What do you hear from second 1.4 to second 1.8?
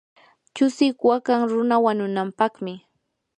runa